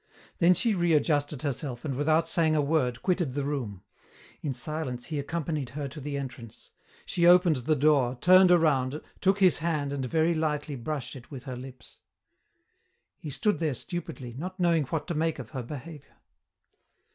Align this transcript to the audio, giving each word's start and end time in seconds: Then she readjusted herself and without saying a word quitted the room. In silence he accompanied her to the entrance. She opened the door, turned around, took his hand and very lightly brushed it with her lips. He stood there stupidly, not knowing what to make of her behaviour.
Then 0.39 0.55
she 0.55 0.73
readjusted 0.73 1.43
herself 1.43 1.85
and 1.85 1.93
without 1.93 2.27
saying 2.27 2.55
a 2.55 2.61
word 2.63 3.03
quitted 3.03 3.33
the 3.33 3.43
room. 3.43 3.83
In 4.41 4.51
silence 4.51 5.05
he 5.05 5.19
accompanied 5.19 5.69
her 5.77 5.87
to 5.89 6.01
the 6.01 6.17
entrance. 6.17 6.71
She 7.05 7.27
opened 7.27 7.57
the 7.57 7.75
door, 7.75 8.17
turned 8.19 8.49
around, 8.51 8.99
took 9.19 9.37
his 9.37 9.59
hand 9.59 9.93
and 9.93 10.03
very 10.03 10.33
lightly 10.33 10.75
brushed 10.75 11.15
it 11.15 11.29
with 11.29 11.43
her 11.43 11.55
lips. 11.55 11.99
He 13.19 13.29
stood 13.29 13.59
there 13.59 13.75
stupidly, 13.75 14.33
not 14.39 14.59
knowing 14.59 14.85
what 14.85 15.05
to 15.05 15.13
make 15.13 15.37
of 15.37 15.51
her 15.51 15.61
behaviour. 15.61 16.17